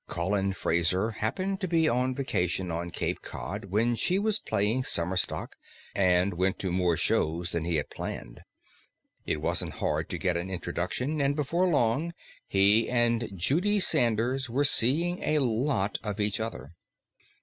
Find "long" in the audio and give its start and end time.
11.67-12.13